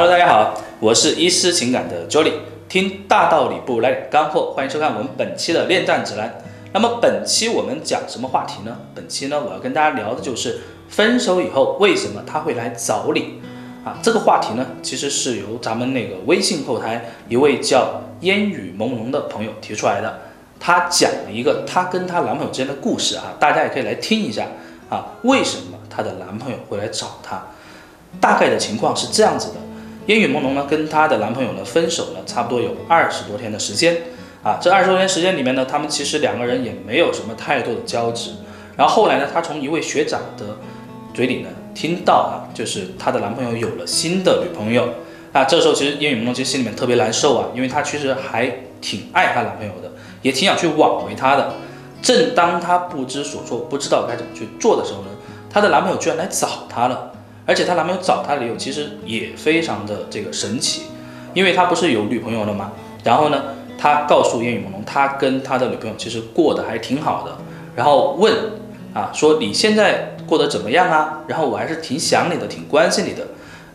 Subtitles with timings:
[0.00, 2.34] Hello，大家好，我是医师情感的 Jolly，
[2.68, 6.40] 听大道理不如来点干货，欢迎收看我们本期的恋战指南。
[6.72, 8.76] 那么本期我们讲什么话题呢？
[8.94, 13.40] 本期呢，我要跟大家聊的就是分手以后为什么他会来找你
[13.84, 13.98] 啊？
[14.00, 20.20] 这个话题呢，其实是由咱们那个微信后台一位叫烟雨朦胧的朋友提出来的，
[20.60, 24.46] 他讲了一个她跟她男朋友之间的故事啊，大家也可以来听一下
[24.88, 27.42] 啊，为什么她的男朋友会来找她？
[28.20, 29.54] 大概的情况是这样子的。
[30.08, 33.94] 烟雨朦胧呢，跟她的男朋友呢分手了，差不多有二十多天的时间
[34.42, 34.58] 啊。
[34.58, 38.36] 这二十多天时间里面呢，他们其实两个人也没有什么太多的交集。
[38.74, 40.56] 然后后来呢，她从一位学长的
[41.12, 44.88] 嘴里呢听到啊，就是她的男朋友有了新的女朋友
[45.34, 45.44] 啊。
[45.44, 48.50] 这时候其实烟雨朦胧其实心里面特别难受啊，因为她其实还
[48.80, 51.52] 挺爱她男朋友的，也挺想去挽回他的。
[52.00, 55.08] 正当她不知所措，不知道该怎么去做的时候呢，
[55.50, 57.12] 她的男朋友居然来找她了。
[57.48, 60.82] 而且她男朋友找她的理由其实也非常的这个神奇，
[61.32, 62.72] 因为他不是有女朋友了吗？
[63.02, 63.42] 然后呢，
[63.78, 67.38] 他告诉烟雨朦胧，他跟他的女朋友其实过得还挺好的。
[67.74, 68.34] 然后问
[68.92, 71.20] 啊，说你现在过得怎么样啊？
[71.26, 73.26] 然后我还是挺想你的，挺关心你的。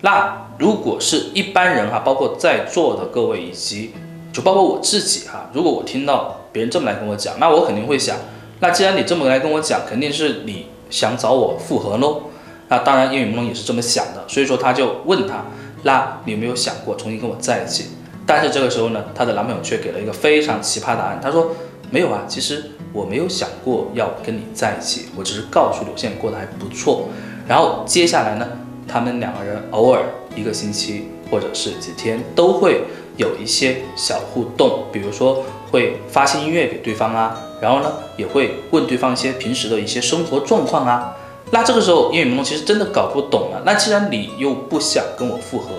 [0.00, 3.92] 那如果是一般人哈，包括在座的各位以及
[4.32, 8.16] 就包括我自己哈，如果我听到别人这么来跟我讲，那我肯定会想，
[8.60, 12.22] 那既然你这么来跟我讲，肯定是你想找我复合喽。
[12.70, 15.44] 那当然，烟雨朦胧也是这么想的，所以说他就问他，
[15.82, 17.86] 那你有没有想过重新跟我在一起？
[18.24, 21.50] 但是这个时候呢，她的男朋友却给了一个非常奇葩答案，他说
[21.90, 27.08] 没有啊，其实我没有想过要跟你在一起，我只是告诉你我现过得还不错。
[27.48, 28.46] 然后接下来呢，
[28.86, 30.04] 他们两个人偶尔
[30.36, 32.84] 一个星期或者是几天都会
[33.16, 41.16] 有一些小互动，比如说会发些音乐给对方啊，然后呢也会问对方一些平时的一些生活状况啊。
[41.52, 43.62] 那这个时候，烟雨朦胧其实真的搞不懂了。
[43.64, 45.70] 那既然你又不想跟我复合，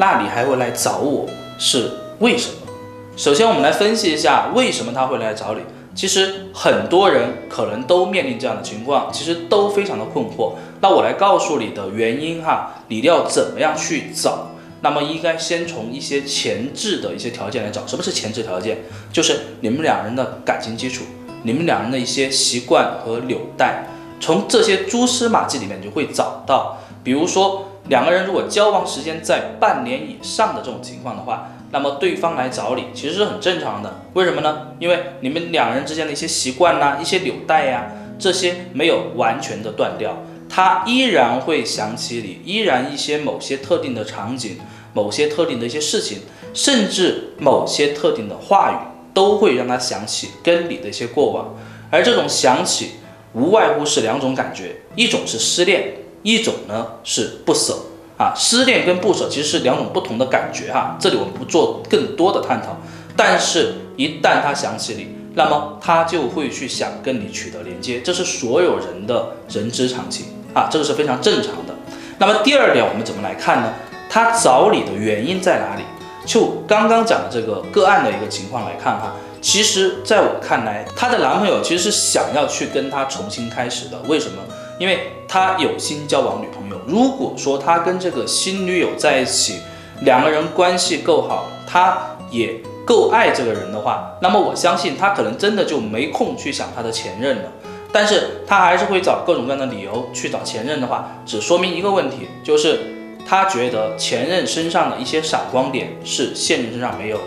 [0.00, 1.28] 那你还会来找我
[1.58, 1.90] 是
[2.20, 2.72] 为什么？
[3.14, 5.60] 首先，我们来分析一下为什么他会来找你。
[5.94, 10.52] 其实很多人可能都面临这样的情况，其实都非常的困惑。
[10.80, 14.48] 那我来告诉你的原因哈，你要怎么样去找？
[14.80, 17.84] 那么应该先从一些前置的一些条件来找。
[17.86, 18.78] 什么是前置条件？
[19.12, 21.02] 就是你们两人的感情基础，
[21.42, 23.84] 你们两人的一些习惯和纽带。
[24.20, 34.00] 从这些蛛丝马迹里面你就会找到，比如说两个人如果交往时间在半年以上的这种情况的话，那么对方来找你其实是很正常的。
[34.14, 34.68] 为什么呢？
[34.78, 40.16] 因为你们两人之间的一些习惯呐、一些纽带呀，这些没有完全的断掉，
[40.48, 44.58] 他依然会想起你，依然一些某些特定的场景、
[44.92, 48.76] 某些特定的一些事情，甚至某些特定的话语，
[49.14, 51.54] 都会让他想起跟你的一些过往，
[51.90, 52.92] 而这种想起。
[53.32, 57.76] 无外乎是两种感觉，一种是失恋，一种呢是不舍
[58.16, 58.32] 啊。
[58.34, 60.96] 失恋跟不舍其实是两种不同的感觉哈。
[60.98, 62.76] 这里我们不做更多的探讨，
[63.16, 71.74] 但是，一旦他想起你，那么他就会去想跟你取得连接，这是所有人的人之常情啊，这个是非常正常的。
[72.18, 73.72] 那么第二点，我们怎么来看呢？
[74.10, 75.82] 他找你的原因在哪里？
[76.24, 79.14] 就刚刚讲的这个个案的一个情况来看哈。
[79.40, 83.98] 其实，在我看来，她的男朋友其实是想要去跟她重新开始的。
[84.06, 84.42] 为什么？
[84.78, 86.80] 因为他有心交往女朋友。
[86.86, 89.58] 如果说他跟这个新女友在一起，
[90.02, 97.52] 两个人关系够好，他也够爱这个人的话，那么我相信他可能真的就没空去想他的前任了。
[97.90, 102.78] 但是他还是会找各种各样的理由去找前任的话，只说明一个问题，就是
[103.26, 107.22] 他觉得前任身上的一些闪光点是现任身上没有的。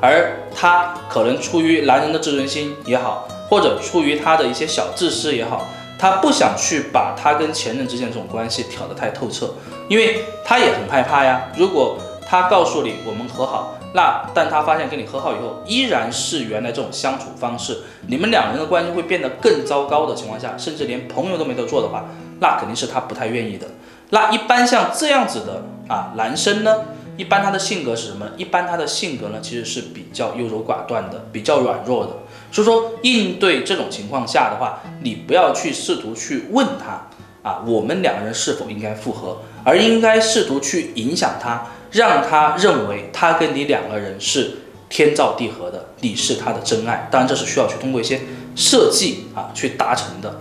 [0.00, 5.66] 而他可能出于男人的自尊心也好，或者出于他的一些小自私也好，
[5.98, 9.54] 他不想去把他跟前任之间这种关系挑得太透彻，
[9.88, 11.48] 因为他也很害怕呀。
[11.56, 22.04] 如果他告诉你我们和好，那但他发现跟你和好以后依然是原来这种相处方式，你们两人的关系会变得更糟糕的情况下，甚至连朋友都没得做的话，
[22.40, 23.66] 那肯定是他不太愿意的。
[24.10, 26.76] 那一般像这样子的啊男生呢？
[27.18, 28.26] 一般他的性格是什么？
[28.36, 32.12] 一般他的性格呢，其实是比较优柔寡断的，比较软弱的。
[32.52, 37.08] 所以说，应对这种情况下的话，你不要去试图去问他
[37.42, 47.08] 啊，我们两个人是否应该复合，而应该试图去影响他，让他认为他跟你两个人是天造地合的，你是他的真爱。
[47.10, 48.20] 当然，这是需要去通过一些
[48.54, 50.40] 设计啊去达成的。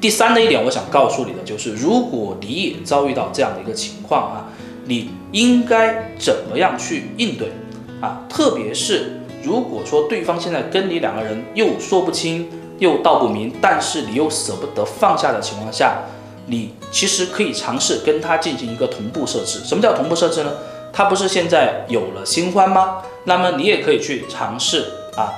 [0.00, 4.48] 第三的一点，我想告诉你的就是，如果你也遭遇到这样的一个情况啊。
[4.84, 7.52] 你应该怎么样去应对
[8.00, 8.24] 啊？
[8.28, 12.48] 特别是如果说对方现在跟你两个人又说不清
[12.78, 16.02] 又道不明，但是你又舍不得放下的情况下，
[16.46, 19.60] 你其实可以尝试跟他进行一个同步设置。
[19.64, 20.52] 什么叫同步设置呢？
[20.92, 23.02] 他不是现在有了新欢吗？
[23.24, 24.86] 那么你也可以去尝试
[25.16, 25.32] 啊，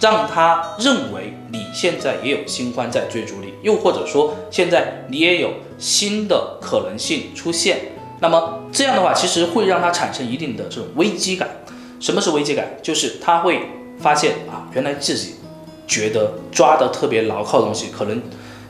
[0.00, 7.80] 让他认为你现在也有新欢在追逐你，又或者说现在你也有新的可能性出现。
[8.22, 11.48] 那么这样的话，其实会让他产生一定的这种危机感。
[11.98, 12.68] 什么是危机感？
[12.80, 15.34] 就是他会发现啊，原来自己
[15.88, 18.22] 觉得抓得特别牢靠的东西，可能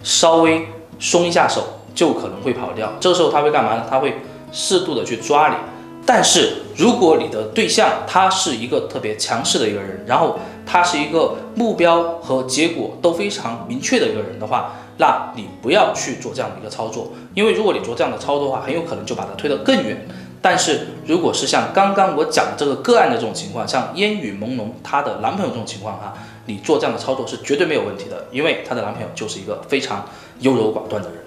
[0.02, 0.66] 稍微
[0.98, 2.94] 松一下手就可能会跑掉。
[2.98, 3.86] 这时候他会干嘛呢？
[3.88, 5.56] 他会适度的去抓你。
[6.04, 14.72] 但是如果你的对象他是一个特别强势的一个人，然后他是一个目标和结果都非常明确的一个人的话，
[15.02, 20.06] 那你不要去做这样的一个操作，因为如果你做这样的操作的话，很有可能就把他推得更远。
[20.40, 26.14] 但是如果是像刚刚我讲的这个个案的这种情况，像烟雨朦胧她的男朋友这种情况哈，
[26.46, 30.08] 你做这样的操作是绝对没有问题的，因为她的男朋友就是一个非常
[30.38, 31.18] 优柔寡断的人。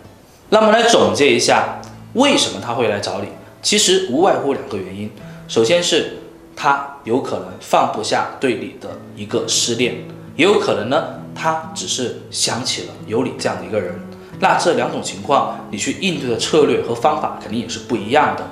[0.51, 1.81] 那么来总结一下，
[2.13, 3.27] 为什么他会来找你？
[3.61, 5.11] 其实无外乎两个原因，
[5.49, 6.19] 首先是
[6.55, 9.95] 他有可能放不下对你的一个失恋，
[10.37, 13.93] 也有可能呢，他只是想起了有你这样的一个人。
[14.39, 18.43] 那这两种情况，你去应对的策略和方法肯定也是不一样的。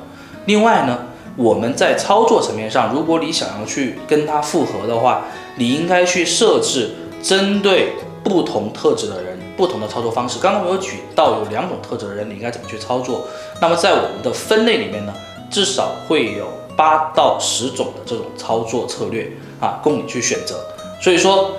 [0.45, 0.99] 另外呢，
[1.35, 5.23] 我们在操作层面上，如果你想要去跟他复合的话，
[5.55, 6.91] 你应该去设置
[7.21, 7.93] 针对
[8.23, 10.39] 不同特质的人不同的操作方式。
[10.39, 13.27] 刚刚我有举到有两种特质的人，你应该怎么去操作？
[13.59, 15.13] 那么在我们的分类里面呢，
[15.49, 16.47] 至少会有
[16.77, 20.55] 八到十种的这种操作策略啊，供你去选择。
[21.01, 21.51] 所以说，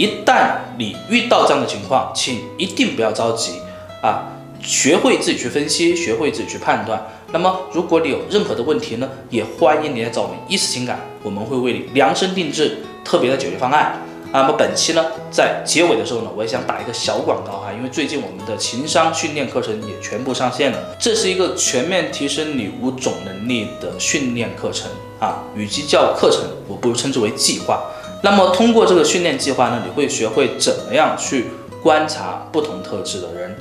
[0.00, 3.60] 一旦你遇到这样的情况，请一定不要着急
[4.00, 4.32] 啊。
[4.62, 7.06] 学会自己去分析，学会自己去判断。
[7.32, 14.00] 那么，如果你有任何的问题呢，也欢迎你来找我们一思情感，我们会为你量身定制特别的解决方案。
[14.32, 27.82] 那么本期呢，在结尾的时候呢，我也想打一个小广告哈，因为最近我们的情商训练课程也全部上线了，这是一个全面提升你五种能力的训练课程啊，与其叫课程，我不如称之为计划。
[28.22, 31.46] 那么通过这个训练计划呢，你会学会怎么样去
[31.82, 33.56] 观察不同特质的人。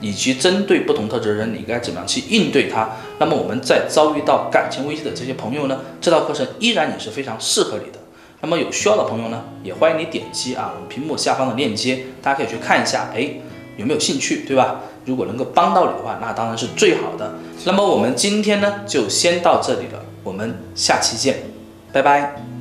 [0.00, 2.90] 以及针对不同特质的人，你该怎么样去应对他？
[3.18, 7.98] 那么我们在遭遇到感情危机的这些朋友呢，这套课程依然也是非常适合你的。
[8.42, 13.30] 那么有需要的朋友呢，也欢迎你点击啊我们屏幕下方的链接，大家可以去看一下，哎，
[13.78, 14.80] 有没有兴趣，对吧？
[15.06, 17.36] 如果能够帮到你的话，那当然是最好的。
[17.64, 21.44] 那么我们今天呢，就先到这里了，我们下期见，
[21.92, 22.53] 拜拜。